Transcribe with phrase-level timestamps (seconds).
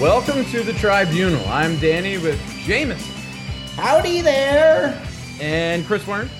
[0.00, 1.44] Welcome to the Tribunal.
[1.48, 3.14] I'm Danny with Jameson
[3.76, 5.00] Howdy there.
[5.40, 6.30] and Chris Warren.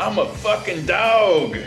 [0.00, 1.56] I'm a fucking dog.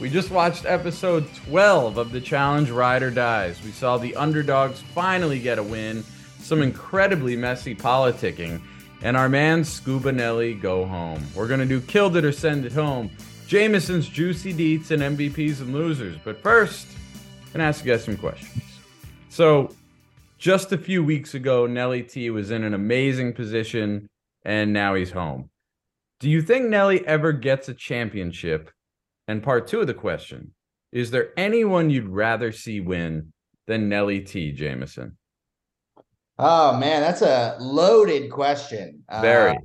[0.00, 3.62] We just watched episode 12 of the challenge Ride or Dies.
[3.62, 6.02] We saw the underdogs finally get a win,
[6.40, 8.60] some incredibly messy politicking,
[9.02, 11.24] and our man Scuba Nelly go home.
[11.36, 13.10] We're going to do Killed It or Send It Home,
[13.46, 16.16] Jameson's Juicy Deets, and MVPs and Losers.
[16.24, 16.88] But first,
[17.52, 18.62] To ask you guys some questions.
[19.28, 19.74] So,
[20.38, 24.08] just a few weeks ago, Nelly T was in an amazing position,
[24.44, 25.50] and now he's home.
[26.18, 28.70] Do you think Nelly ever gets a championship?
[29.28, 30.52] And part two of the question
[30.92, 33.32] is there anyone you'd rather see win
[33.66, 34.52] than Nelly T.
[34.52, 35.16] Jameson?
[36.38, 39.02] Oh man, that's a loaded question.
[39.20, 39.52] Very.
[39.52, 39.60] Uh,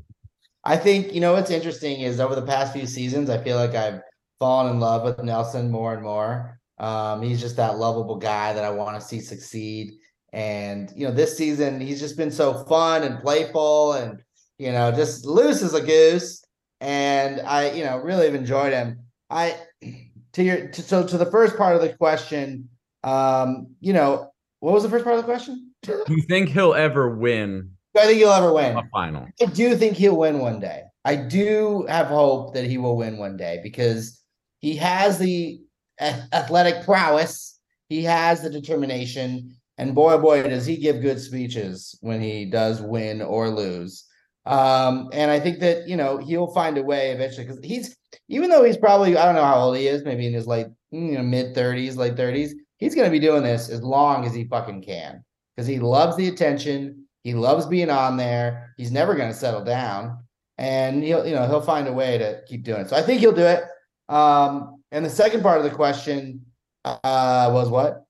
[0.63, 3.75] I think you know what's interesting is over the past few seasons, I feel like
[3.75, 4.01] I've
[4.39, 6.59] fallen in love with Nelson more and more.
[6.77, 9.93] Um, he's just that lovable guy that I want to see succeed.
[10.33, 14.21] And you know, this season he's just been so fun and playful, and
[14.57, 16.43] you know, just loose as a goose.
[16.79, 18.99] And I, you know, really have enjoyed him.
[19.29, 19.55] I
[20.33, 22.69] to your to, so to the first part of the question,
[23.03, 25.71] um, you know, what was the first part of the question?
[25.83, 28.77] Do you think he'll ever win I think he'll ever win.
[28.77, 29.27] a final?
[29.41, 30.83] I do think he'll win one day.
[31.05, 34.21] I do have hope that he will win one day because
[34.59, 35.61] he has the
[35.99, 37.59] athletic prowess,
[37.89, 42.45] he has the determination, and boy, oh boy, does he give good speeches when he
[42.45, 44.05] does win or lose.
[44.45, 47.95] Um, and I think that you know he'll find a way eventually because he's
[48.29, 50.67] even though he's probably I don't know how old he is, maybe in his late
[50.91, 54.45] you know mid thirties, late thirties, he's gonna be doing this as long as he
[54.45, 55.23] fucking can
[55.57, 57.05] because he loves the attention.
[57.23, 58.73] He loves being on there.
[58.77, 60.19] He's never going to settle down,
[60.57, 62.89] and he'll you know he'll find a way to keep doing it.
[62.89, 63.63] So I think he'll do it.
[64.07, 66.45] Um, and the second part of the question
[66.85, 68.05] uh, was what?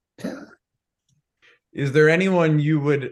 [1.73, 3.11] Is there anyone you would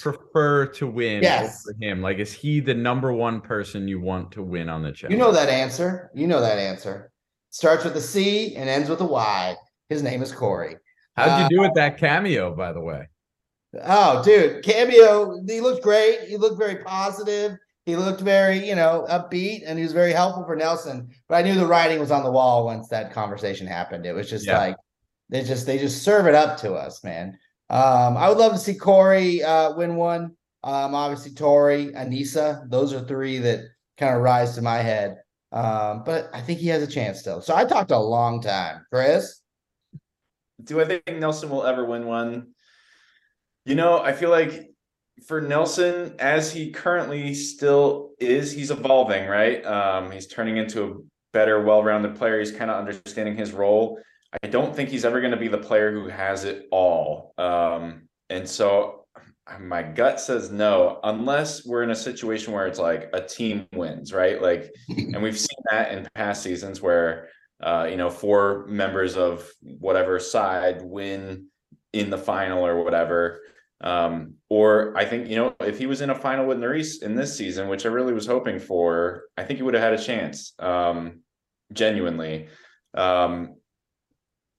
[0.00, 1.64] prefer to win Yes.
[1.68, 2.02] over him?
[2.02, 5.12] Like, is he the number one person you want to win on the challenge?
[5.12, 6.10] You know that answer.
[6.14, 7.10] You know that answer.
[7.50, 9.54] Starts with a C and ends with a Y.
[9.88, 10.76] His name is Cory.
[11.16, 13.08] How'd you uh, do with that cameo, by the way?
[13.84, 15.40] Oh, dude, cameo.
[15.46, 16.22] He looked great.
[16.28, 17.56] He looked very positive.
[17.86, 21.10] He looked very, you know, upbeat, and he was very helpful for Nelson.
[21.28, 24.06] But I knew the writing was on the wall once that conversation happened.
[24.06, 24.58] It was just Yeah.
[24.58, 24.76] like
[25.28, 27.38] they just they just serve it up to us, man.
[27.70, 30.36] Um, I would love to see Cory uh, win one.
[30.62, 33.60] Um, obviously Tori, Aneesa, those are three that
[33.98, 35.18] kind of rise to my head.
[35.52, 37.42] Um, but I think he has a chance still.
[37.42, 39.40] So I talked a long time, Chris.
[40.62, 42.54] Do I think Nelson will ever win one?
[43.66, 44.73] You know, I feel like
[45.26, 49.64] for Nelson, as he currently still is, he's evolving, right?
[49.64, 50.94] Um, he's turning into a
[51.32, 52.38] better, well-rounded player.
[52.38, 53.98] He's kind of understanding his role.
[54.42, 57.32] I don't think he's ever going to be the player who has it all.
[57.38, 59.06] Um, and so
[59.60, 64.12] my gut says no, unless we're in a situation where it's like a team wins,
[64.12, 64.42] right?
[64.42, 67.28] Like, and we've seen that in past seasons where
[67.62, 71.46] uh, you know, four members of whatever side win
[71.92, 73.40] in the final or whatever.
[73.80, 77.12] Um, or I think, you know, if he was in a final with Nurys in
[77.16, 80.02] this season, which I really was hoping for, I think he would have had a
[80.10, 80.52] chance.
[80.58, 80.98] Um,
[81.72, 82.48] genuinely.
[83.06, 83.56] Um,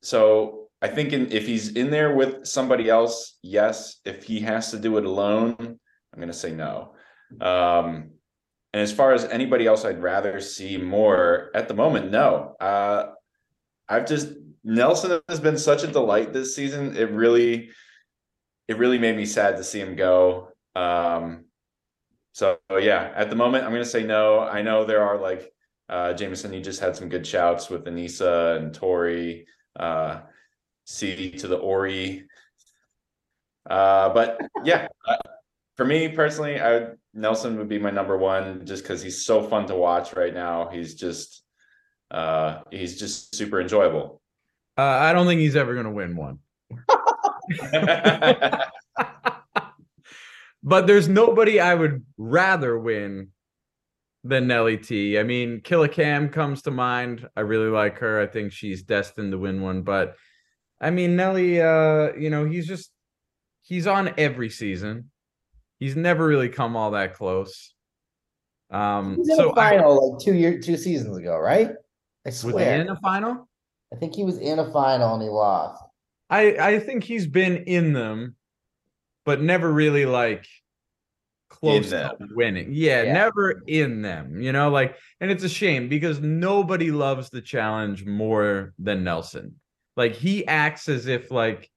[0.02, 4.02] so I think in, if he's in there with somebody else, yes.
[4.04, 6.94] If he has to do it alone, I'm going to say no.
[7.42, 8.12] Um,
[8.74, 12.56] and as far as anybody else I'd rather see more at the moment, no.
[12.60, 13.12] Uh,
[13.88, 14.28] I've just
[14.64, 16.98] Nelson has been such a delight this season.
[16.98, 17.70] It really,
[18.68, 20.50] it really made me sad to see him go.
[20.76, 21.46] Um,
[22.34, 24.40] so yeah, at the moment, I'm gonna say no.
[24.40, 25.54] I know there are like
[25.90, 26.54] uh, Jameson.
[26.54, 29.48] You just had some good shouts with Aneesa and Tori,
[29.80, 30.22] uh,
[30.86, 32.28] C to the Ori.
[33.70, 35.18] Uh, but yeah, uh,
[35.76, 39.42] for me personally, I would, Nelson would be my number one just because he's so
[39.42, 40.70] fun to watch right now.
[40.70, 41.44] He's just
[42.12, 44.22] uh he's just super enjoyable.
[44.78, 46.40] Uh, I don't think he's ever going to win one.
[50.66, 53.30] But there's nobody I would rather win
[54.24, 55.20] than Nelly T.
[55.20, 57.30] I mean, Killa Cam comes to mind.
[57.36, 58.20] I really like her.
[58.20, 59.84] I think she's destined to win one.
[59.84, 60.16] But
[60.82, 62.90] I mean, Nelly, uh, you know, he's just
[63.62, 65.12] he's on every season.
[65.78, 67.76] He's never really come all that close.
[68.72, 71.70] Um, so a final like two year two seasons ago, right?
[71.70, 71.72] I
[72.26, 72.82] I, was he swear.
[72.82, 73.48] in a final?
[73.94, 75.85] I think he was in a final and he lost.
[76.30, 78.36] I I think he's been in them,
[79.26, 80.46] but never really like
[81.50, 82.70] close to winning.
[82.72, 83.14] Yeah, Yeah.
[83.14, 84.42] never in them.
[84.42, 89.56] You know, like, and it's a shame because nobody loves the challenge more than Nelson.
[89.96, 91.70] Like he acts as if like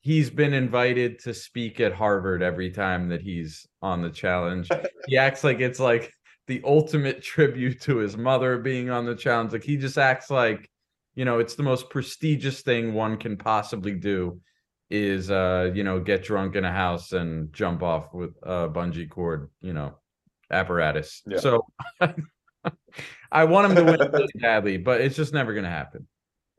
[0.00, 4.68] he's been invited to speak at Harvard every time that he's on the challenge.
[5.06, 6.12] he acts like it's like
[6.46, 9.52] the ultimate tribute to his mother being on the challenge.
[9.52, 10.68] Like he just acts like,
[11.16, 14.40] you know, it's the most prestigious thing one can possibly do
[14.88, 19.10] is uh, you know, get drunk in a house and jump off with a bungee
[19.10, 19.94] cord, you know,
[20.50, 21.22] apparatus.
[21.26, 21.38] Yeah.
[21.38, 21.66] So
[23.32, 26.06] I want him to win really badly, but it's just never gonna happen.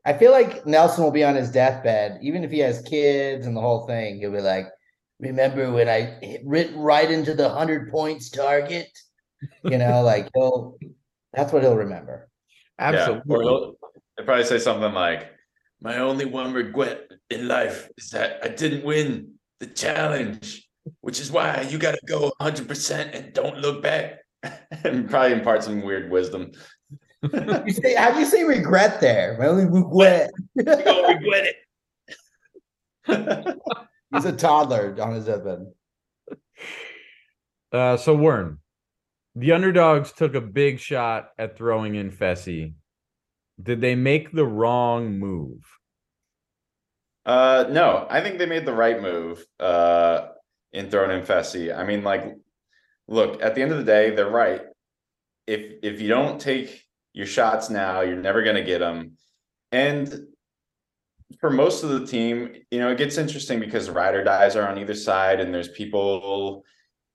[0.04, 3.56] I feel like Nelson will be on his deathbed, even if he has kids and
[3.56, 4.18] the whole thing.
[4.18, 4.66] He'll be like,
[5.20, 6.42] "Remember when I hit
[6.74, 8.90] right into the hundred points target?"
[9.62, 10.78] You know, like he'll.
[11.32, 12.28] That's what he'll remember.
[12.78, 13.44] Absolutely.
[13.44, 13.97] Yeah.
[14.18, 15.32] Or he'll, he'll probably say something like,
[15.80, 20.68] "My only one regret in life is that I didn't win the challenge,
[21.00, 24.18] which is why you got to go 100 percent and don't look back."
[24.84, 26.52] and probably impart some weird wisdom.
[27.22, 29.36] You say, how do you say regret there?
[29.38, 30.30] My only regret.
[30.54, 31.54] You don't regret
[33.06, 33.58] it.
[34.12, 35.66] He's a toddler on his deathbed.
[37.72, 38.58] Uh, so Wern,
[39.34, 42.74] the underdogs took a big shot at throwing in Fessy.
[43.60, 45.64] Did they make the wrong move?
[47.26, 50.28] Uh, no, I think they made the right move uh,
[50.72, 51.76] in throwing in Fessy.
[51.76, 52.34] I mean, like,
[53.06, 54.62] look, at the end of the day, they're right.
[55.46, 59.18] If if you don't take your shots now, you're never going to get them.
[59.72, 60.28] And
[61.40, 64.66] for most of the team, you know, it gets interesting because ride or dies are
[64.66, 66.64] on either side, and there's people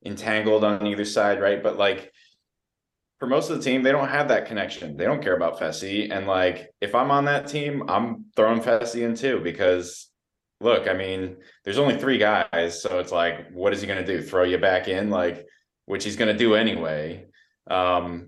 [0.06, 1.63] entangled on either side, right?
[1.63, 2.12] But like
[3.23, 4.97] for most of the team, they don't have that connection.
[4.97, 6.11] They don't care about Fessy.
[6.11, 10.09] And like if I'm on that team, I'm throwing Fessy in too because
[10.59, 14.21] look, I mean, there's only three guys, so it's like, what is he gonna do?
[14.21, 15.45] Throw you back in, like,
[15.85, 17.27] which he's gonna do anyway.
[17.71, 18.27] Um,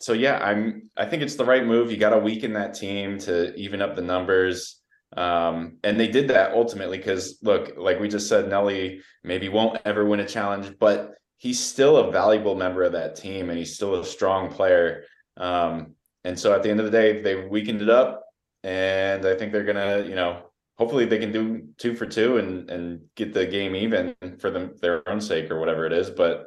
[0.00, 1.92] so yeah, I'm I think it's the right move.
[1.92, 4.80] You gotta weaken that team to even up the numbers.
[5.16, 9.80] Um, and they did that ultimately because look, like we just said, Nelly maybe won't
[9.84, 13.74] ever win a challenge, but he's still a valuable member of that team and he's
[13.74, 15.04] still a strong player.
[15.36, 15.94] Um,
[16.24, 18.24] and so at the end of the day, they weakened it up,
[18.62, 22.70] and I think they're gonna, you know, hopefully they can do two for two and
[22.70, 26.10] and get the game even for them their own sake or whatever it is.
[26.10, 26.46] But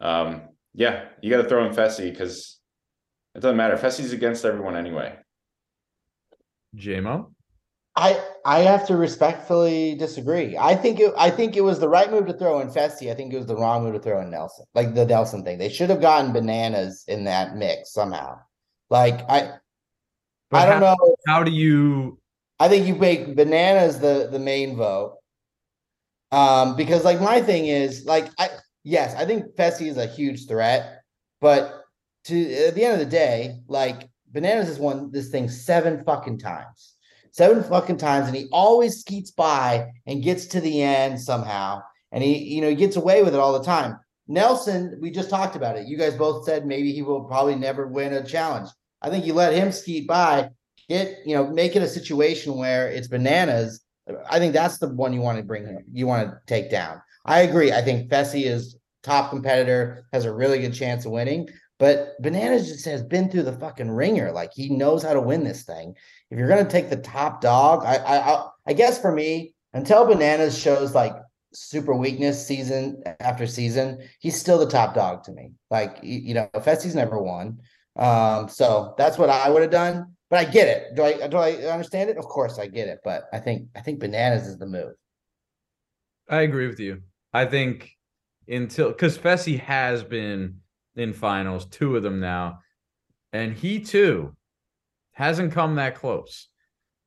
[0.00, 0.42] um,
[0.74, 2.58] yeah, you got to throw in Fessy because
[3.34, 3.76] it doesn't matter.
[3.76, 5.16] Fessy's against everyone anyway.
[6.76, 7.32] JMO?
[7.96, 10.56] I I have to respectfully disagree.
[10.58, 13.10] I think it I think it was the right move to throw in Fessy.
[13.10, 14.66] I think it was the wrong move to throw in Nelson.
[14.74, 15.58] Like the Nelson thing.
[15.58, 18.38] They should have gotten bananas in that mix somehow.
[18.90, 19.54] Like I
[20.50, 21.16] But I don't how, know.
[21.26, 22.18] How do you
[22.60, 25.16] I think you make bananas the the main vote.
[26.32, 28.50] Um, because like my thing is like I
[28.84, 31.02] yes, I think Fessy is a huge threat,
[31.40, 31.82] but
[32.24, 36.38] to at the end of the day, like bananas has won this thing seven fucking
[36.38, 36.95] times.
[37.36, 41.82] Seven fucking times, and he always skeets by and gets to the end somehow.
[42.12, 43.98] And he, you know, he gets away with it all the time.
[44.26, 45.86] Nelson, we just talked about it.
[45.86, 48.70] You guys both said maybe he will probably never win a challenge.
[49.02, 50.50] I think you let him skeet by,
[50.88, 53.80] get you know make it a situation where it's bananas
[54.30, 57.40] i think that's the one you want to bring you want to take down i
[57.40, 61.48] agree i think fessy is top competitor has a really good chance of winning
[61.78, 65.44] but bananas just has been through the fucking ringer like he knows how to win
[65.44, 65.94] this thing
[66.30, 70.06] if you're going to take the top dog I, I i guess for me until
[70.06, 71.14] bananas shows like
[71.52, 76.34] super weakness season after season he's still the top dog to me like you, you
[76.34, 77.58] know fessy's never won
[77.96, 80.96] um so that's what i would have done but I get it.
[80.96, 82.16] Do I do I understand it?
[82.16, 84.94] Of course I get it, but I think I think bananas is the move.
[86.28, 87.02] I agree with you.
[87.32, 87.90] I think
[88.48, 90.60] until because Fessy has been
[90.96, 92.60] in finals, two of them now,
[93.32, 94.34] and he too
[95.16, 96.48] hasn't come that close.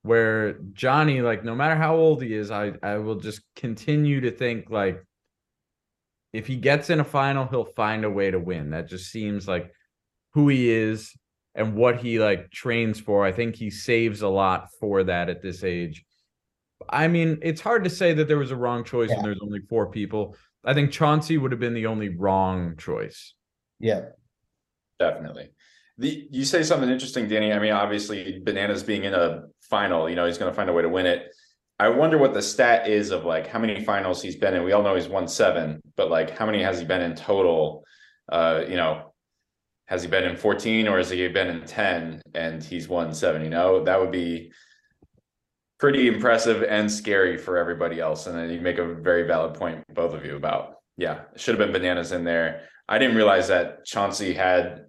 [0.01, 4.31] Where Johnny, like, no matter how old he is, I I will just continue to
[4.31, 5.03] think like
[6.33, 8.71] if he gets in a final, he'll find a way to win.
[8.71, 9.71] That just seems like
[10.33, 11.13] who he is
[11.53, 13.25] and what he like trains for.
[13.25, 16.03] I think he saves a lot for that at this age.
[16.89, 19.17] I mean, it's hard to say that there was a wrong choice Yeah.
[19.17, 20.35] when there's only four people.
[20.63, 23.33] I think Chauncey would have been the only wrong choice.
[23.79, 24.05] Yeah.
[24.97, 25.49] Definitely.
[25.99, 27.51] The you say something interesting, Danny.
[27.51, 30.73] I mean, obviously, bananas being in a final, you know, he's going to find a
[30.73, 31.35] way to win it.
[31.77, 34.63] I wonder what the stat is of like how many finals he's been in.
[34.63, 37.83] We all know he's won seven, but like how many has he been in total?
[38.31, 39.13] Uh, you know,
[39.87, 43.43] has he been in 14 or has he been in 10 and he's won seven?
[43.43, 44.51] You know, that would be
[45.79, 48.27] pretty impressive and scary for everybody else.
[48.27, 51.65] And then you make a very valid point, both of you, about yeah, should have
[51.65, 52.67] been bananas in there.
[52.87, 54.88] I didn't realize that Chauncey had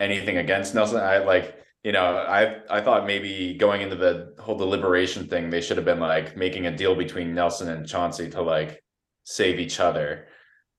[0.00, 0.98] anything against Nelson.
[0.98, 5.60] I like you know, I I thought maybe going into the whole deliberation thing, they
[5.60, 8.82] should have been like making a deal between Nelson and Chauncey to like
[9.22, 10.26] save each other,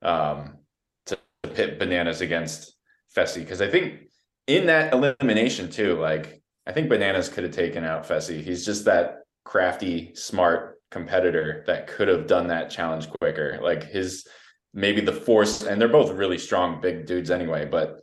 [0.02, 0.58] um,
[1.06, 2.76] to, to pit bananas against
[3.16, 3.40] Fessy.
[3.40, 4.10] Because I think
[4.48, 8.44] in that elimination too, like I think bananas could have taken out Fessy.
[8.44, 13.60] He's just that crafty, smart competitor that could have done that challenge quicker.
[13.62, 14.28] Like his
[14.74, 17.66] maybe the force, and they're both really strong, big dudes anyway.
[17.66, 18.02] But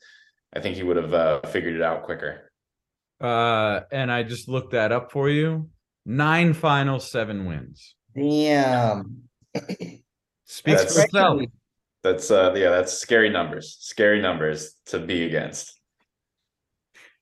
[0.55, 2.51] I think he would have uh, figured it out quicker.
[3.21, 5.71] Uh, and I just looked that up for you.
[6.07, 7.95] Nine finals, seven wins.
[8.15, 9.23] Damn.
[9.55, 10.03] Speaks
[10.65, 11.43] That's- for itself.
[12.03, 13.79] That's uh yeah, that's scary numbers.
[13.81, 15.81] Scary numbers to be against.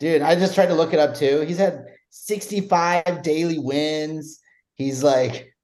[0.00, 1.42] Dude, I just tried to look it up too.
[1.42, 4.40] He's had 65 daily wins.
[4.74, 5.54] He's like,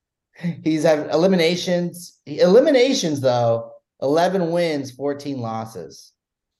[0.62, 2.20] he's had eliminations.
[2.26, 6.12] Eliminations, though, 11 wins, 14 losses.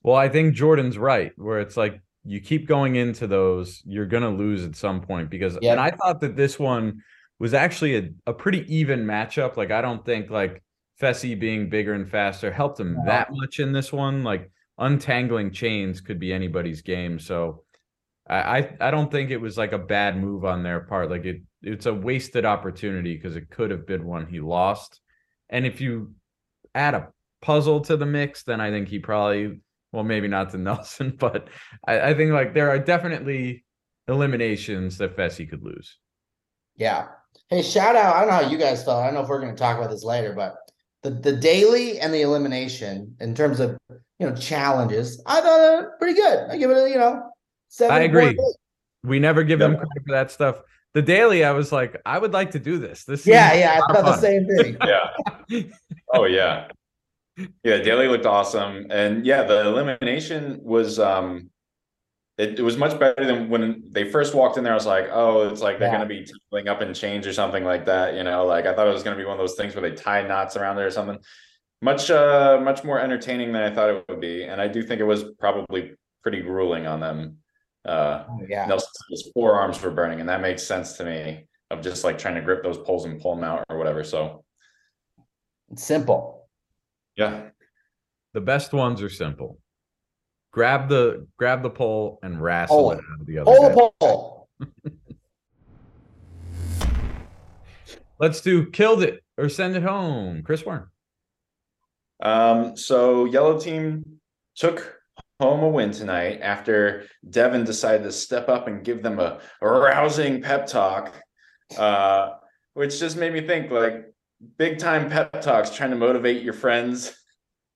[0.09, 4.31] Well, I think Jordan's right, where it's like you keep going into those, you're gonna
[4.35, 5.71] lose at some point because Yep.
[5.73, 7.03] and I thought that this one
[7.39, 9.59] was actually a, a pretty even matchup.
[9.59, 10.63] Like I don't think like
[10.99, 13.03] Fessy being bigger and faster helped him No.
[13.05, 14.23] that much in this one.
[14.23, 17.19] Like untangling chains could be anybody's game.
[17.19, 17.65] So
[18.27, 21.11] I, I I don't think it was like a bad move on their part.
[21.11, 25.03] Like it it's a wasted opportunity because it could have been one he lost.
[25.51, 26.15] And if you
[26.75, 27.09] add a
[27.43, 29.61] puzzle to the mix, then I think he probably
[29.93, 31.49] well, maybe not to Nelson, but
[31.87, 33.65] I, I think like there are definitely
[34.09, 35.97] eliminations that Fessy could lose.
[36.77, 37.09] Yeah.
[37.51, 38.17] Hey, shout out.
[38.17, 39.03] I don't know how you guys felt.
[39.03, 40.57] I don't know if we're going to talk about this later, but
[41.03, 45.83] the, the daily and the elimination in terms of, you know, challenges, I thought uh,
[45.99, 46.51] pretty good.
[46.51, 47.23] I give it a, you know,
[47.69, 47.97] seven.
[47.97, 48.27] I agree.
[48.27, 48.57] point eight.
[49.05, 50.61] We never give them credit for that stuff.
[50.95, 53.05] The daily, I was like, I would like to do this.
[53.05, 53.79] This Yeah, yeah.
[53.79, 54.77] a I of thought the same thing.
[54.87, 55.63] Yeah.
[56.15, 56.69] oh yeah.
[57.63, 58.87] Yeah, daily looked awesome.
[58.91, 61.51] And yeah, the elimination was um
[62.37, 64.73] it, it was much better than when they first walked in there.
[64.73, 65.95] I was like, oh, it's like they're Yeah.
[65.99, 68.15] gonna be tumbling up in chains or something like that.
[68.15, 69.95] You know, like I thought it was gonna be one of those things where they
[69.97, 71.19] tie knots around there or something.
[71.81, 74.45] Much uh much more entertaining than I thought it would be.
[74.45, 77.39] And I do think it was probably pretty grueling on them.
[77.85, 78.67] Uh Oh, yeah.
[78.67, 82.41] Nelson's forearms were burning, and that makes sense to me of just like trying to
[82.41, 84.03] grip those poles and pull them out or whatever.
[84.03, 84.45] So
[85.71, 86.38] It's simple.
[87.19, 87.51] Yeah,
[88.33, 89.59] The best ones are simple.
[90.53, 93.05] Grab the grab the pole and wrestle Pull it it.
[93.13, 94.49] out of the other Pull the pole.
[98.19, 100.43] Let's do killed it or send it home.
[100.43, 100.87] Chris Warren.
[102.23, 104.21] Um, so yellow team
[104.57, 104.97] took
[105.41, 109.69] home a win tonight after Devin decided to step up and give them a, a
[109.69, 111.15] rousing pep talk.
[111.77, 112.31] Uh,
[112.75, 114.07] which just made me think like
[114.57, 117.15] big time pep talks trying to motivate your friends.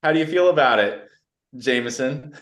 [0.02, 1.08] How do you feel about it,
[1.56, 2.34] Jameson?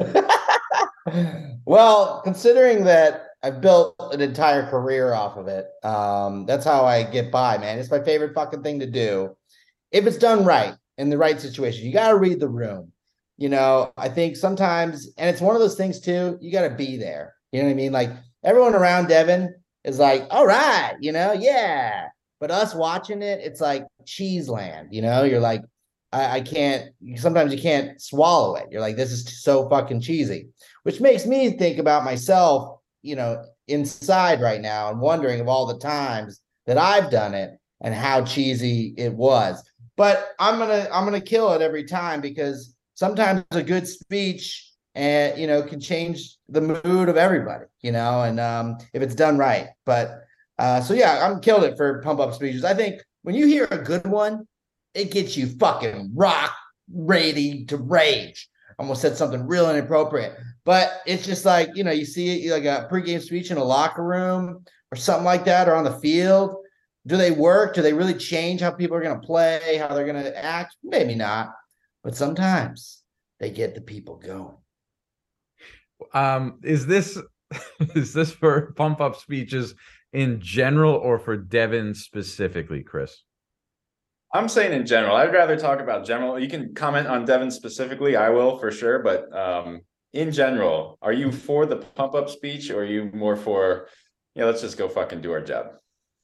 [1.64, 7.02] well, considering that I've built an entire career off of it, um, that's how I
[7.02, 7.78] get by, man.
[7.78, 9.36] It's my favorite fucking thing to do.
[9.92, 12.92] If it's done right in the right situation, you got to read the room.
[13.38, 16.74] You know, I think sometimes, and it's one of those things too, you got to
[16.74, 17.34] be there.
[17.52, 17.92] You know what I mean?
[17.92, 18.10] Like
[18.44, 22.08] everyone around Devin is like, all right, you know, yeah.
[22.40, 25.62] But us watching it, it's like cheese land, you know, you're like,
[26.12, 28.66] I, I can't, sometimes you can't swallow it.
[28.70, 30.48] You're like, this is so fucking cheesy
[30.82, 35.66] which makes me think about myself, you know, inside right now and wondering of all
[35.66, 39.62] the times that I've done it and how cheesy it was.
[39.96, 45.38] But I'm gonna I'm gonna kill it every time because sometimes a good speech and
[45.38, 49.36] you know can change the mood of everybody, you know, and um if it's done
[49.36, 49.68] right.
[49.84, 50.22] But
[50.60, 52.64] uh so yeah, I'm killed it for pump up speeches.
[52.64, 54.46] I think when you hear a good one,
[54.94, 56.54] it gets you fucking rock
[56.92, 58.48] ready to rage.
[58.78, 62.64] Almost said something real inappropriate, but it's just like you know, you see it like
[62.64, 66.56] a pregame speech in a locker room or something like that, or on the field.
[67.06, 67.74] Do they work?
[67.74, 70.76] Do they really change how people are going to play, how they're going to act?
[70.82, 71.54] Maybe not,
[72.04, 73.02] but sometimes
[73.38, 74.56] they get the people going.
[76.12, 77.18] Um, is this
[77.94, 79.74] is this for pump up speeches
[80.12, 83.22] in general or for Devin specifically, Chris?
[84.32, 85.16] I'm saying in general.
[85.16, 86.38] I'd rather talk about general.
[86.38, 88.16] You can comment on Devin specifically.
[88.16, 89.80] I will for sure, but um,
[90.12, 93.88] in general, are you for the pump up speech or are you more for,
[94.34, 95.72] yeah, let's just go fucking do our job?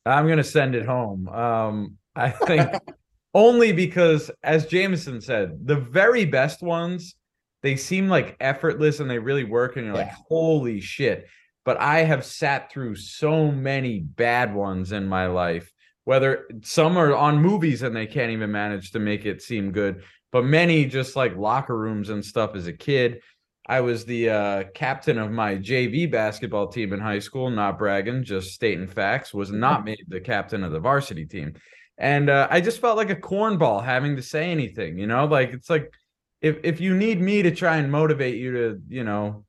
[0.05, 1.29] I'm gonna send it home.
[1.29, 2.71] Um, I think
[3.35, 7.17] only because, as Jameson said, the very best ones
[7.63, 11.27] they seem like effortless and they really work, and you're like, holy shit.
[11.67, 15.71] But I have sat through so many bad ones in my life.
[16.05, 20.05] Whether some are on movies and they can't even manage to make it seem good,
[20.31, 23.21] but many just like locker rooms and stuff as a kid.
[23.69, 27.51] I was the uh, captain of my JV basketball team in high school.
[27.51, 29.35] Not bragging, just stating facts.
[29.35, 31.55] Was not made the captain of the varsity team,
[31.99, 34.99] and uh, I just felt like a cornball having to say anything.
[34.99, 35.93] You know, like it's like
[36.41, 39.46] if if you need me to try and motivate you to, you know,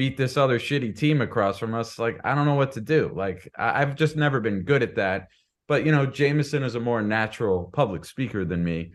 [0.00, 3.12] beat this other shitty team across from us, like I don't know what to do.
[3.14, 5.28] Like I, I've just never been good at that.
[5.68, 8.92] But you know, Jameson is a more natural public speaker than me,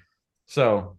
[0.48, 0.98] so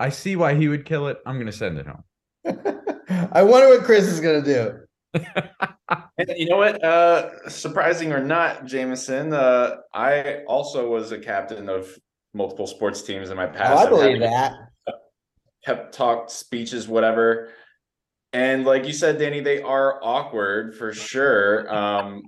[0.00, 1.18] I see why he would kill it.
[1.24, 2.02] I'm gonna send it home.
[3.32, 4.80] I wonder what Chris is gonna do.
[6.18, 6.82] And you know what?
[6.82, 11.86] Uh, surprising or not, Jameson, uh, I also was a captain of
[12.32, 13.78] multiple sports teams in my Oh, past.
[13.78, 14.52] I I've believe that.
[15.64, 17.50] pep talk speeches, whatever.
[18.32, 21.72] And like you said, Danny, they are awkward for sure.
[21.72, 22.22] Um,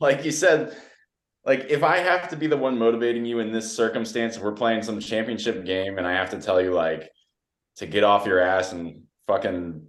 [0.00, 0.76] like you said,
[1.44, 4.52] like if I have to be the one motivating you in this circumstance, if we're
[4.52, 7.10] playing some championship game and I have to tell you like
[7.76, 9.82] to get off your ass and fucking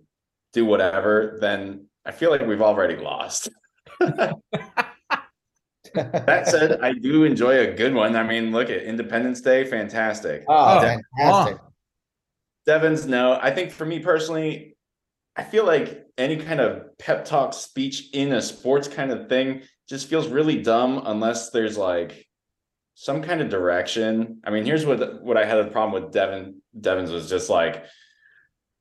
[0.53, 3.49] do whatever, then I feel like we've already lost.
[5.93, 8.15] That said, I do enjoy a good one.
[8.15, 10.45] I mean, look at Independence Day, fantastic.
[10.47, 10.79] oh,
[11.19, 11.70] Oh,
[12.65, 13.37] Devin's no.
[13.41, 14.75] I think for me personally,
[15.35, 19.61] I feel like any kind of pep talk speech in a sports kind of thing
[19.89, 22.27] just feels really dumb unless there's like
[22.95, 24.39] some kind of direction.
[24.45, 27.85] I mean, here's what what I had a problem with Devin Devin's was just like,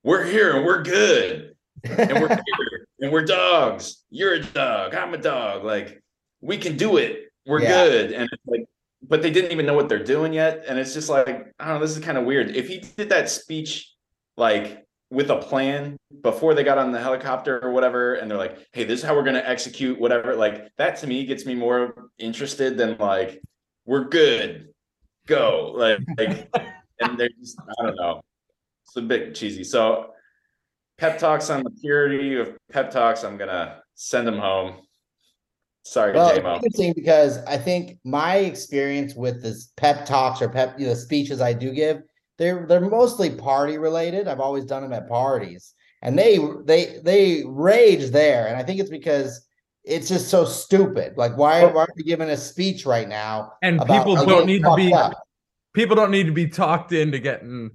[0.04, 1.54] we're here and we're good.
[1.84, 4.04] And we're here and we're dogs.
[4.10, 4.94] You're a dog.
[4.94, 5.64] I'm a dog.
[5.64, 6.02] Like,
[6.40, 7.30] we can do it.
[7.46, 7.84] We're Yeah.
[7.84, 8.12] good.
[8.12, 8.64] And it's like,
[9.02, 10.64] but they didn't even know what they're doing yet.
[10.68, 11.28] And it's just like,
[11.58, 12.54] I don't know, this is kind of weird.
[12.54, 13.94] If he did that speech
[14.36, 18.58] like with a plan before they got on the helicopter or whatever, and they're like,
[18.72, 22.10] hey, this is how we're gonna execute whatever, like that to me gets me more
[22.18, 23.40] interested than like,
[23.86, 24.68] we're good.
[25.26, 25.72] Go.
[25.76, 26.50] Like, like
[27.00, 28.20] and they're just, I don't know.
[28.84, 29.64] It's a bit cheesy.
[29.64, 30.10] So
[30.98, 34.74] pep talks on the purity of pep talks, I'm gonna send them home.
[35.82, 40.78] Sorry, Well, it's interesting because I think my experience with this pep talks or pep,
[40.78, 42.02] you know, speeches I do give,
[42.38, 44.28] they're they're mostly party related.
[44.28, 48.80] I've always done them at parties, and they they they rage there, and I think
[48.80, 49.46] it's because
[49.84, 51.14] it's just so stupid.
[51.16, 53.52] Like, why, why are we giving a speech right now?
[53.62, 55.12] And people don't need to be up?
[55.74, 57.70] people don't need to be talked into getting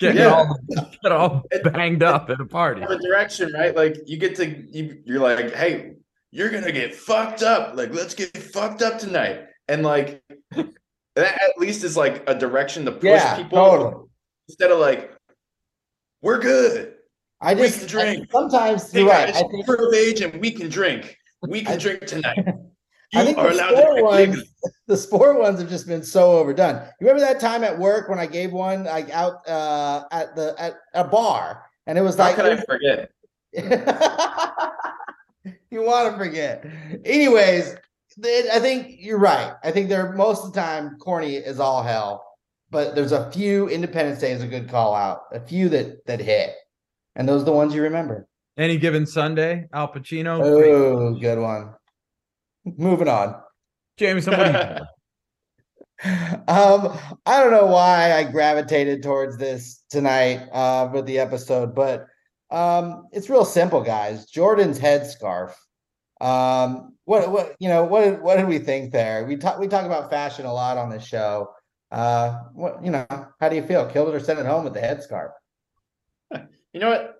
[0.00, 0.34] getting Yeah.
[0.34, 0.58] all
[1.02, 2.82] get all banged up at a party.
[2.82, 3.74] a direction, right?
[3.74, 5.94] Like you get to you, you're like, hey,
[6.32, 7.76] you're gonna get fucked up.
[7.76, 9.42] Like, let's get fucked up tonight.
[9.68, 10.66] And like that
[11.16, 14.04] at least is like a direction to push Yeah, people totally.
[14.48, 15.12] instead of like,
[16.22, 16.94] we're good.
[17.40, 18.28] I We just can drink.
[18.28, 19.26] I- sometimes you're right.
[19.32, 21.16] guys, I think we're of age and we can drink.
[21.46, 22.44] We can I- drink tonight.
[23.14, 24.54] You I think are the allowed to sport ones,
[24.86, 26.76] the sport ones have just been so overdone.
[26.98, 30.54] You remember that time at work when I gave one like out uh at the
[30.58, 33.10] at a bar and it was How like could I forget?
[35.72, 36.64] You want to forget.
[37.04, 37.74] Anyways,
[38.22, 39.54] I think you're right.
[39.64, 42.24] I think they're most of the time corny is all hell,
[42.70, 45.22] but there's a few Independence Day is a good call out.
[45.32, 46.50] A few that that hit,
[47.16, 48.28] and those are the ones you remember.
[48.58, 50.40] Any given Sunday, Al Pacino.
[50.44, 51.72] Oh, good one.
[52.64, 53.40] Moving on.
[53.96, 54.80] Jameson, what do you think?
[56.48, 62.06] um, I don't know why I gravitated towards this tonight uh with the episode, but
[62.52, 64.26] um it's real simple, guys.
[64.26, 65.54] Jordan's headscarf.
[66.20, 69.24] Um, what what you know, what did what did we think there?
[69.24, 71.52] We talk we talk about fashion a lot on this show.
[71.90, 73.06] Uh what you know,
[73.40, 73.86] how do you feel?
[73.86, 75.30] Killed it or sent it home with the headscarf?
[76.72, 77.16] You know what?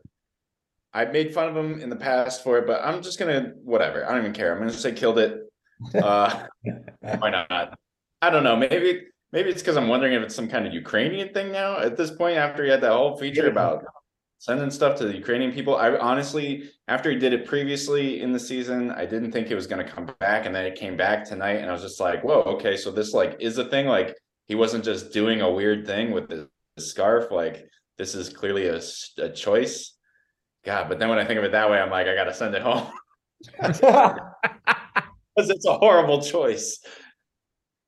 [0.95, 4.07] I made fun of him in the past for it, but I'm just gonna whatever.
[4.07, 4.53] I don't even care.
[4.53, 5.41] I'm gonna say killed it.
[6.01, 6.47] Uh,
[7.19, 7.77] why not?
[8.23, 8.55] I don't know.
[8.55, 11.97] Maybe maybe it's because I'm wondering if it's some kind of Ukrainian thing now at
[11.97, 12.37] this point.
[12.37, 13.85] After he had that whole feature about
[14.43, 18.41] sending stuff to the Ukrainian people, I honestly, after he did it previously in the
[18.41, 21.25] season, I didn't think it was going to come back, and then it came back
[21.25, 23.87] tonight, and I was just like, whoa, okay, so this like is a thing.
[23.87, 24.17] Like
[24.49, 27.31] he wasn't just doing a weird thing with the, the scarf.
[27.31, 28.81] Like this is clearly a,
[29.19, 29.97] a choice.
[30.65, 32.57] God, but then when I think of it that way, I'm like, I gotta send
[32.57, 32.91] it home
[33.63, 36.81] because it's a horrible choice.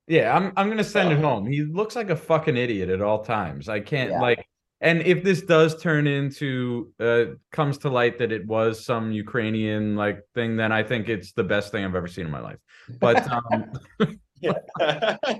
[0.07, 1.47] Yeah, I'm I'm gonna send it home.
[1.47, 3.67] He looks like a fucking idiot at all times.
[3.67, 4.21] I can't Yeah.
[4.21, 4.47] like
[4.85, 9.95] and if this does turn into uh comes to light that it was some Ukrainian
[9.95, 12.59] like thing, then I think it's the best thing I've ever seen in my life.
[12.99, 13.71] But um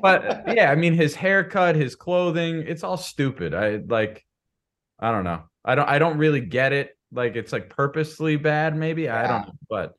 [0.01, 3.53] but yeah, I mean his haircut, his clothing, it's all stupid.
[3.53, 4.25] I like
[4.99, 5.43] I don't know.
[5.63, 6.97] I don't I don't really get it.
[7.12, 9.10] Like it's like purposely bad, maybe.
[9.10, 9.53] I don't know.
[9.69, 9.93] But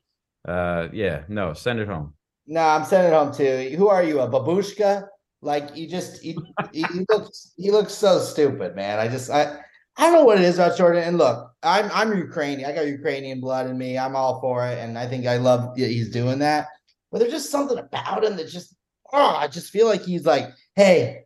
[0.45, 2.15] uh yeah, no, send it home.
[2.47, 3.75] No, I'm sending it home too.
[3.77, 5.07] Who are you, a babushka?
[5.41, 6.37] Like he just he,
[6.73, 8.99] he looks he looks so stupid, man.
[8.99, 9.59] I just I
[9.97, 11.03] I don't know what it is about Jordan.
[11.03, 12.69] And look, I'm I'm Ukrainian.
[12.69, 13.97] I got Ukrainian blood in me.
[13.97, 16.67] I'm all for it, and I think I love he's doing that.
[17.11, 18.75] But there's just something about him that just
[19.13, 21.23] oh, I just feel like he's like, hey,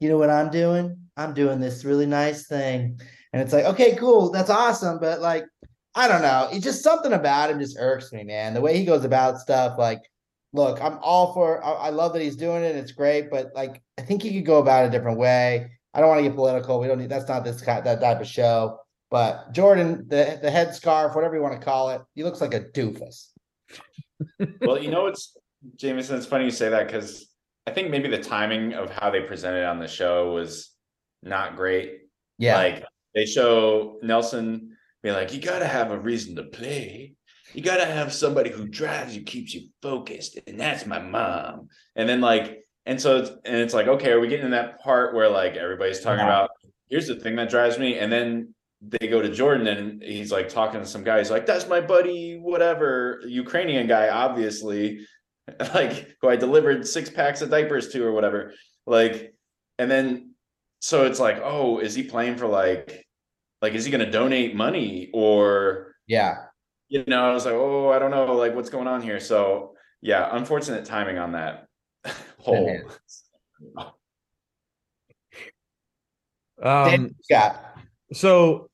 [0.00, 0.96] you know what I'm doing?
[1.16, 2.98] I'm doing this really nice thing.
[3.32, 4.98] And it's like, okay, cool, that's awesome.
[4.98, 5.44] But like,
[5.94, 6.48] I don't know.
[6.52, 8.54] It's just something about him just irks me, man.
[8.54, 10.02] The way he goes about stuff, like,
[10.52, 13.82] look, I'm all for I, I love that he's doing it, it's great, but like
[13.98, 15.70] I think he could go about it a different way.
[15.92, 16.80] I don't want to get political.
[16.80, 18.78] We don't need that's not this kind that type of show.
[19.10, 22.54] But Jordan, the the head scarf, whatever you want to call it, he looks like
[22.54, 23.28] a doofus.
[24.60, 25.36] well, you know what's
[25.76, 27.28] Jameson, it's funny you say that because
[27.66, 30.70] I think maybe the timing of how they presented on the show was
[31.22, 32.00] not great.
[32.38, 32.56] Yeah.
[32.56, 32.84] Like
[33.14, 37.14] they show Nelson being like, you gotta have a reason to play.
[37.54, 41.68] You gotta have somebody who drives you, keeps you focused, and that's my mom.
[41.96, 44.80] And then like, and so it's and it's like, okay, are we getting in that
[44.80, 46.26] part where like everybody's talking Yeah.
[46.26, 46.50] about
[46.88, 50.48] here's the thing that drives me, and then they go to Jordan and he's like
[50.48, 51.18] talking to some guy.
[51.18, 55.06] He's like, that's my buddy, whatever, Ukrainian guy, obviously,
[55.74, 58.54] like who I delivered six packs of diapers to or whatever.
[58.86, 59.34] Like,
[59.78, 60.34] and then
[60.80, 63.06] so it's like, oh, is he playing for like,
[63.60, 66.36] like, is he going to donate money or, Yeah.
[66.90, 69.20] You know, I was like, oh, I don't know, like, what's going on here?
[69.20, 71.68] So, yeah, unfortunate timing on that
[72.38, 72.80] whole.
[76.62, 77.64] Um, Dan Scott.
[78.12, 78.68] So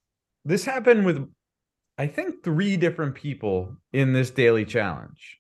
[0.46, 1.31] this happened with,
[1.98, 5.38] I think, three different people in this daily challenge,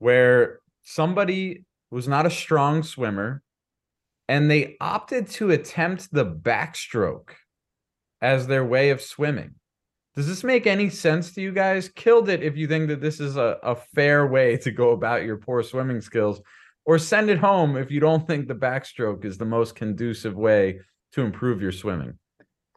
[0.00, 3.42] where somebody was not a strong swimmer,
[4.28, 7.30] and they opted to attempt the backstroke
[8.20, 9.54] as their way of swimming.
[10.16, 11.88] Does this make any sense to you guys?
[11.88, 15.24] Killed it if you think that this is a, a fair way to go about
[15.24, 16.40] your poor swimming skills,
[16.84, 20.80] or send it home if you don't think the backstroke is the most conducive way
[21.12, 22.18] to improve your swimming.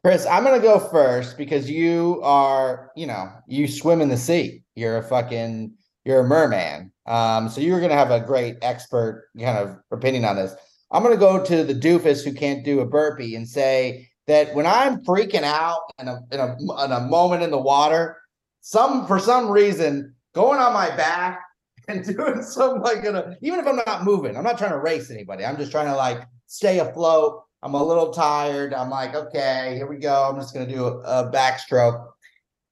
[0.04, 4.62] Chris, I'm gonna go first because you are, you know, you swim in the sea.
[4.74, 5.72] You're a fucking,
[6.04, 6.92] you're a merman.
[7.06, 10.54] Um, so you're gonna have a great expert kind of opinion on this.
[10.92, 14.66] I'm gonna go to the doofus who can't do a burpee and say that when
[14.66, 18.18] I'm freaking out in a in a in a moment in the water,
[18.60, 21.42] some for some reason going on my back
[21.88, 24.78] and doing some like in a, even if I'm not moving, I'm not trying to
[24.78, 25.44] race anybody.
[25.44, 27.42] I'm just trying to like stay afloat.
[27.62, 28.74] I'm a little tired.
[28.74, 30.28] I'm like, okay, here we go.
[30.28, 32.08] I'm just gonna do a, a backstroke.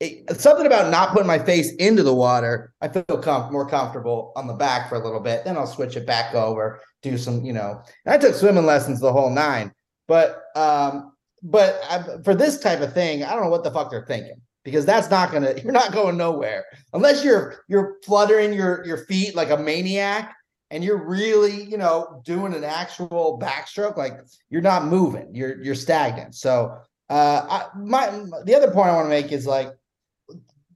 [0.00, 2.74] It, something about not putting my face into the water.
[2.80, 5.44] I feel com- more comfortable on the back for a little bit.
[5.44, 7.80] Then I'll switch it back over, do some, you know.
[8.04, 9.72] And I took swimming lessons the whole nine,
[10.08, 11.11] but um,
[11.42, 14.40] but I, for this type of thing, I don't know what the fuck they're thinking
[14.64, 15.54] because that's not gonna.
[15.62, 20.34] You're not going nowhere unless you're you're fluttering your your feet like a maniac
[20.70, 24.18] and you're really, you know, doing an actual backstroke, like
[24.50, 26.34] you're not moving, you're you're stagnant.
[26.34, 26.76] So
[27.10, 29.68] uh I my the other point I want to make is like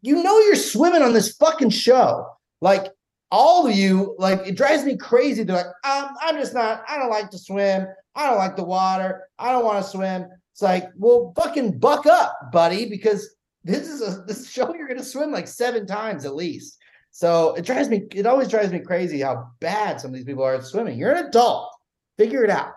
[0.02, 2.26] you know you're swimming on this fucking show.
[2.60, 2.92] Like
[3.30, 5.42] all of you, like it drives me crazy.
[5.42, 8.64] They're like, um, I'm just not, I don't like to swim, I don't like the
[8.64, 10.28] water, I don't want to swim.
[10.56, 15.04] It's like, well, fucking buck up, buddy, because this is a this show you're gonna
[15.04, 16.78] swim like seven times at least.
[17.10, 20.44] So it drives me, it always drives me crazy how bad some of these people
[20.44, 20.98] are at swimming.
[20.98, 21.76] You're an adult.
[22.16, 22.72] Figure it out.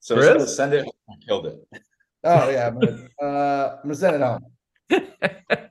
[0.00, 0.28] So Chris?
[0.28, 1.82] instead of send it, I killed it.
[2.24, 5.68] Oh yeah, I'm gonna, uh, I'm gonna send it home.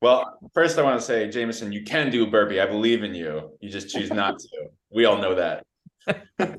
[0.00, 2.60] Well, first I want to say, Jameson, you can do a burpee.
[2.60, 3.50] I believe in you.
[3.60, 4.68] You just choose not to.
[4.90, 5.64] We all know that.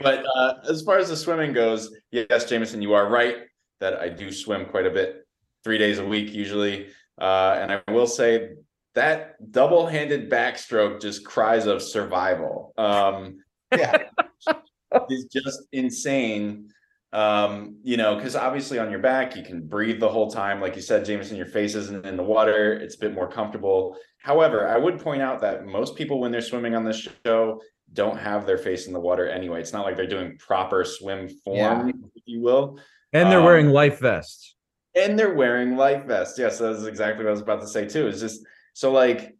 [0.00, 3.38] but uh, as far as the swimming goes, yes, Jameson, you are right
[3.80, 5.26] that I do swim quite a bit,
[5.64, 6.88] three days a week usually.
[7.20, 8.50] Uh, and I will say
[8.94, 12.72] that double-handed backstroke just cries of survival.
[12.78, 13.38] Um,
[13.76, 14.04] Yeah.
[15.10, 16.68] is just insane.
[17.12, 20.60] Um, you know, because obviously on your back you can breathe the whole time.
[20.60, 23.96] Like you said, Jameson, your face isn't in the water, it's a bit more comfortable.
[24.18, 27.60] However, I would point out that most people when they're swimming on this show
[27.92, 29.60] don't have their face in the water anyway.
[29.60, 31.56] It's not like they're doing proper swim form,
[31.88, 31.92] Yeah.
[32.16, 32.78] if you will.
[33.12, 34.56] And they're Um, wearing life vests.
[34.94, 36.38] And they're wearing life vests.
[36.38, 38.08] Yes, that's exactly what I was about to say too.
[38.08, 39.34] It's just so like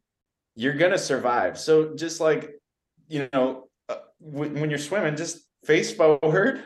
[0.55, 1.59] you're gonna survive.
[1.59, 2.55] So just like
[3.09, 6.63] you know, uh, when, when you're swimming, just face forward,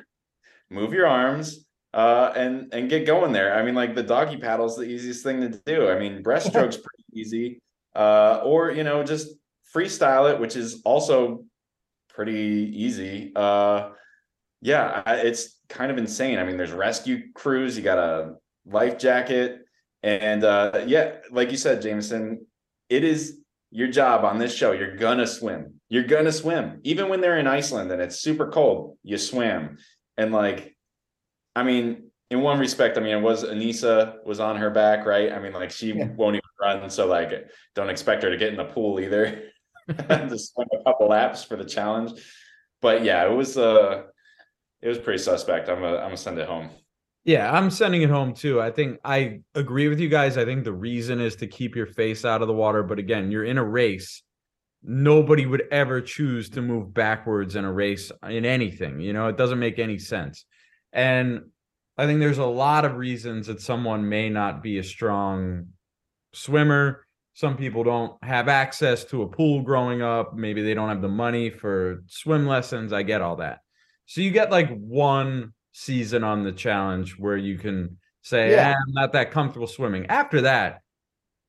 [0.70, 3.54] move your arms, uh, and and get going there.
[3.54, 5.88] I mean, like the doggy paddle is the easiest thing to do.
[5.88, 7.60] I mean, breaststroke's pretty easy,
[7.94, 9.28] uh, or you know, just
[9.74, 11.44] freestyle it, which is also
[12.10, 13.32] pretty easy.
[13.34, 13.90] Uh,
[14.60, 16.38] yeah, I- it's kind of insane.
[16.38, 17.76] I mean, there's rescue crews.
[17.76, 18.34] You got a
[18.66, 19.60] life jacket,
[20.02, 22.46] and uh, yeah, like you said, Jameson,
[22.88, 23.38] it is
[23.74, 25.80] your job on this show, you're gonna swim.
[25.88, 26.80] You're gonna swim.
[26.82, 29.78] Even when they're in Iceland and it's super cold, you swam.
[30.18, 30.76] And like,
[31.56, 35.32] I mean, in one respect, I mean, it was Aneesa was on her back, right?
[35.32, 36.08] I mean, like she Yeah.
[36.16, 39.42] won't even run, so like, don't expect her to get in the pool either.
[40.08, 42.20] Just swim a couple laps for the challenge.
[42.80, 44.02] But yeah, it was uh
[44.80, 45.68] it was pretty suspect.
[45.68, 46.70] I'm gonna I'm gonna send it home.
[47.24, 48.60] Yeah, I'm sending it home too.
[48.60, 50.36] I think I agree with you guys.
[50.36, 52.82] I think the reason is to keep your face out of the water.
[52.82, 54.22] But again, you're in a race.
[54.82, 58.98] Nobody would ever choose to move backwards in a race in anything.
[58.98, 60.44] You know, it doesn't make any sense.
[60.92, 61.42] And
[61.96, 65.68] I think there's a lot of reasons that someone may not be a strong
[66.32, 67.06] swimmer.
[67.34, 70.34] Some people don't have access to a pool growing up.
[70.34, 72.92] Maybe they don't have the money for swim lessons.
[72.92, 73.60] I get all that.
[74.06, 78.70] So you get like one season on the challenge where you can say, Yeah.
[78.70, 80.06] "Eh, I'm not that comfortable swimming.
[80.06, 80.80] After that,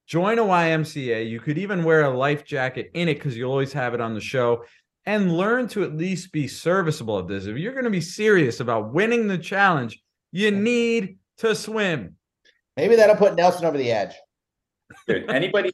[0.07, 1.23] join a YMCA.
[1.29, 4.13] You could even wear a life jacket in it because you'll always have it on
[4.13, 4.63] the show
[5.05, 7.45] and learn to at least be serviceable at this.
[7.45, 12.15] If you're going to be serious about winning the challenge, you need to swim.
[12.77, 14.13] Maybe that'll put Nelson over the edge.
[15.07, 15.71] Dude, anybody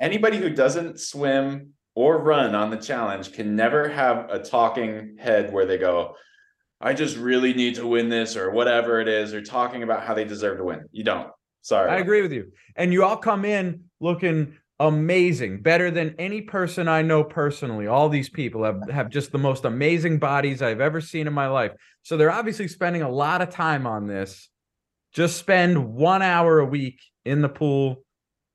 [0.00, 5.52] anybody who doesn't swim or run on the challenge can never have a talking head
[5.52, 6.14] where they go,
[6.80, 10.14] I just really need to win this or whatever it is, or talking about how
[10.14, 10.84] they deserve to win.
[10.92, 11.30] You don't.
[11.62, 11.90] Sorry.
[11.90, 12.52] I agree with you.
[12.76, 17.88] And you all come in looking amazing, better than any person I know personally.
[17.88, 21.48] All these people have, have just the most amazing bodies I've ever seen in my
[21.48, 21.72] life.
[22.02, 24.48] So they're obviously spending a lot of time on this.
[25.12, 28.04] Just spend one hour a week in the pool,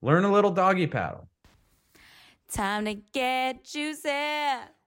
[0.04, 1.28] learn a little doggy paddle.
[2.52, 4.10] Time to get juicy.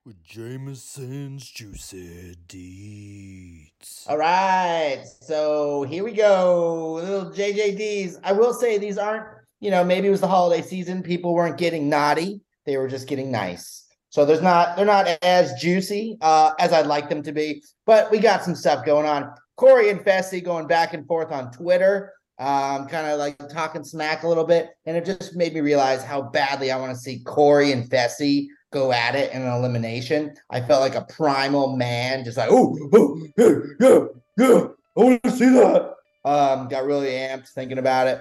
[0.04, 4.08] with Jameson's Juicy Deets.
[4.08, 5.02] All right.
[5.22, 6.92] So here we go.
[7.02, 8.20] Little JJDs.
[8.22, 9.24] I will say these aren't,
[9.58, 11.02] you know, maybe it was the holiday season.
[11.02, 12.42] People weren't getting naughty.
[12.66, 13.84] They were just getting nice.
[14.10, 18.10] So there's not, they're not as juicy uh, as I'd like them to be, but
[18.10, 19.34] we got some stuff going on.
[19.56, 24.22] Corey and Fessy going back and forth on Twitter, um, kind of like talking smack
[24.22, 24.70] a little bit.
[24.84, 28.48] And it just made me realize how badly I want to see Cory and Fessy
[28.72, 30.34] go at it in an elimination.
[30.50, 33.98] I felt like a primal man, just like, oh, oh yeah, yeah,
[34.36, 35.94] yeah, I want to see that.
[36.24, 38.20] Um, got really amped thinking about it.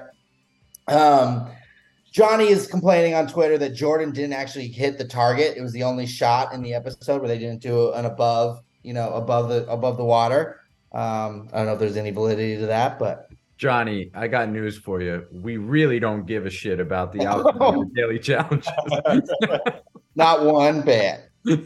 [0.88, 1.50] Um,
[2.12, 5.58] Johnny is complaining on Twitter that Jordan didn't actually hit the target.
[5.58, 8.94] It was the only shot in the episode where they didn't do an above, you
[8.94, 10.62] know, above the above the water.
[10.94, 13.25] Um, I don't know if there's any validity to that, but
[13.58, 15.26] Johnny, I got news for you.
[15.32, 18.72] We really don't give a shit about the outcome of the daily challenges.
[20.16, 21.30] not one bit.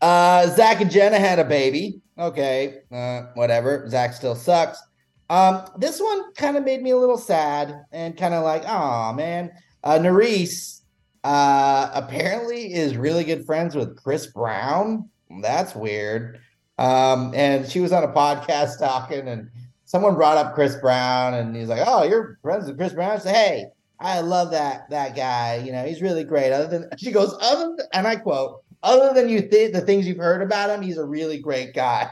[0.00, 2.00] Uh, Zach and Jenna had a baby.
[2.18, 3.86] Okay, uh, whatever.
[3.86, 4.80] Zach still sucks.
[5.28, 9.12] Um, this one kind of made me a little sad and kind of like, oh
[9.12, 9.52] man.
[9.84, 10.80] Uh, Nurys
[11.24, 15.08] uh, apparently is really good friends with Chris Brown.
[15.42, 16.40] That's weird.
[16.78, 19.50] Um, and she was on a podcast talking, and
[19.90, 23.18] someone brought up Chris Brown, and he's like, "Oh, you're friends with Chris Brown?" I
[23.18, 23.64] said, "Hey,
[23.98, 25.56] I love that that guy.
[25.56, 29.12] You know, he's really great." Other than she goes, "Other than," and I quote, "Other
[29.12, 32.08] than you think the things you've heard about him, he's a really great guy."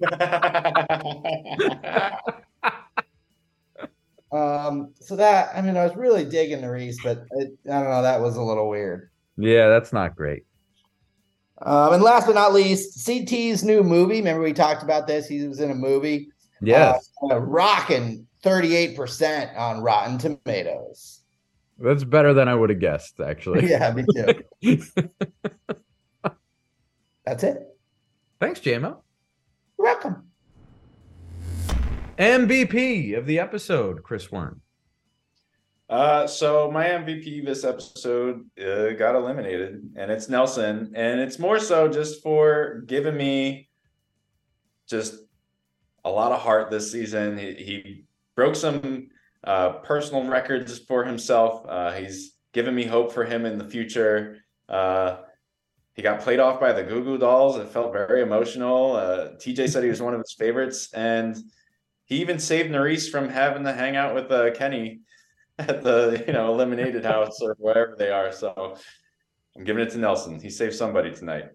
[4.30, 8.02] um, so that I mean, I was really digging Nurys, but it, I don't know,
[8.02, 9.10] that was a little weird.
[9.36, 10.44] yeah, that's not great.
[11.62, 14.18] Um, and last but not least, CT's new movie.
[14.18, 15.26] Remember we talked about this?
[15.26, 16.28] He was in a movie.
[16.60, 21.20] Yes, Uh, rocking 38% on Rotten Tomatoes.
[21.78, 23.66] that's better than I would have guessed, actually.
[23.70, 24.82] yeah, me too.
[27.26, 27.76] That's it.
[28.38, 28.98] Thanks, JMO.
[29.78, 30.28] You're welcome.
[32.18, 34.60] MVP of the episode, Chris Warren.
[35.88, 41.58] Uh, so my MVP this episode uh, got eliminated, and it's Nelson, and it's more
[41.58, 43.68] so just for giving me
[44.88, 45.14] just
[46.04, 47.38] a lot of heart this season.
[47.38, 48.04] He, he
[48.36, 49.08] broke some
[49.42, 51.64] uh, personal records for himself.
[51.68, 54.38] Uh, he's given me hope for him in the future.
[54.68, 55.18] Uh,
[55.94, 57.56] he got played off by the Goo Goo Dolls.
[57.56, 58.96] It felt very emotional.
[58.96, 61.36] Uh, TJ said he was one of his favorites, and
[62.06, 65.00] he even saved Nurys from having to hang out with uh, Kenny
[65.58, 68.32] at the you know eliminated house or wherever they are.
[68.32, 68.76] So
[69.56, 70.40] I'm giving it to Nelson.
[70.40, 71.50] He saved somebody tonight.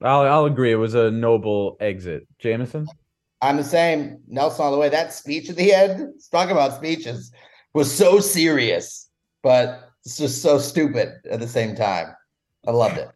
[0.00, 0.70] I'll, I'll agree.
[0.70, 2.28] It was a noble exit.
[2.38, 2.86] Jameson?
[3.40, 4.18] I'm the same.
[4.26, 4.88] Nelson all the way.
[4.88, 7.32] That speech at the end, talk about speeches,
[7.74, 9.08] was so serious,
[9.42, 12.14] but it's just so stupid at the same time.
[12.66, 13.08] I loved it.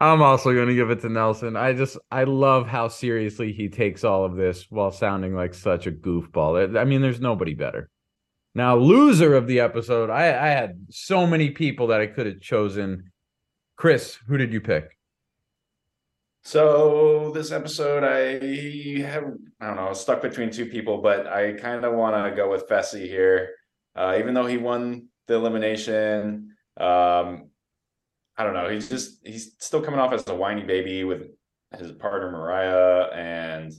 [0.00, 1.56] I'm also going to give it to Nelson.
[1.56, 5.86] I just, I love how seriously he takes all of this while sounding like such
[5.86, 6.76] a goofball.
[6.76, 7.88] I mean, there's nobody better.
[8.56, 12.40] Now, loser of the episode, I, I had so many people that I could have
[12.40, 13.12] chosen.
[13.76, 14.96] Chris, who did you pick?
[16.44, 19.24] So this episode, I have
[19.60, 22.68] I don't know, stuck between two people, but I kind of want to go with
[22.68, 23.54] Fessy here,
[23.96, 26.54] uh, even though he won the elimination.
[26.76, 27.48] Um,
[28.36, 28.68] I don't know.
[28.68, 31.28] He's just he's still coming off as a whiny baby with
[31.78, 33.72] his partner Mariah, and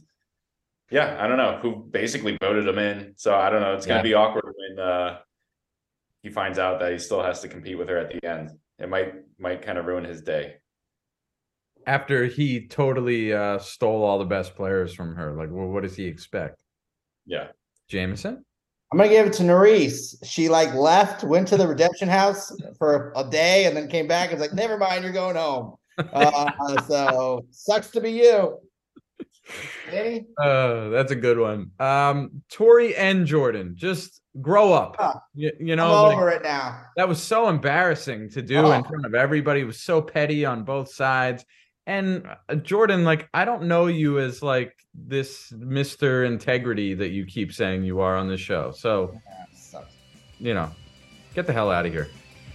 [0.89, 3.13] yeah, I don't know who basically voted him in.
[3.17, 3.75] So I don't know.
[3.75, 4.03] It's gonna Yeah.
[4.03, 5.19] be awkward when uh,
[6.23, 8.51] he finds out that he still has to compete with her at the end.
[8.79, 10.55] It might might kind of ruin his day.
[11.87, 15.95] After he totally uh, stole all the best players from her, like, well, what does
[15.95, 16.61] he expect?
[17.25, 17.47] Yeah.
[17.87, 18.43] Jameson?
[18.91, 20.15] I'm gonna give it to Nurys.
[20.23, 24.31] She like left, went to the redemption house for a day, and then came back
[24.31, 26.51] and was like, "Never mind, you're going home." Uh,
[26.87, 28.59] so sucks to be you.
[29.91, 30.25] Danny?
[30.41, 31.71] Uh, that's a good one.
[31.79, 34.95] Um, Tori and Jordan, just grow up.
[34.99, 36.81] Ah, you, you I'm know, like, over it now.
[36.95, 38.71] that was so embarrassing to do Oh.
[38.71, 39.61] in front of everybody.
[39.61, 41.45] It was so petty on both sides.
[41.87, 46.25] And uh, Jordan, like, I don't know you as like this Mr.
[46.25, 48.71] Integrity that you keep saying you are on the show.
[48.71, 49.93] So, Ah, sucks.
[50.39, 50.71] you know,
[51.35, 52.09] get the hell out of here.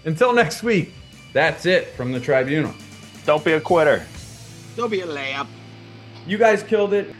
[0.04, 0.92] Until next week,
[1.32, 2.74] that's it from the tribunal.
[3.24, 4.04] Don't be a quitter.
[4.76, 5.46] Don't be a layup.
[6.26, 7.14] You guys killed it.